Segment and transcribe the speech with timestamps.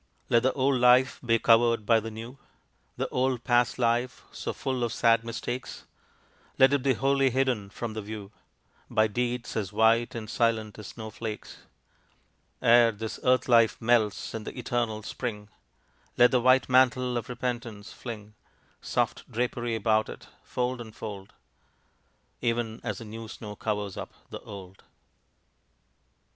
[0.29, 2.39] Let the old life be covered by the new:
[2.97, 5.85] The old past life so full of sad mistakes,
[6.57, 8.31] Let it be wholly hidden from the view
[8.89, 11.57] By deeds as white and silent as snow flakes.
[12.63, 15.49] Ere this earth life melts in the eternal Spring
[16.17, 18.33] Let the white mantle of repentance, fling
[18.81, 21.31] Soft drapery about it, fold on fold,
[22.41, 24.81] Even as the new snow covers up the old.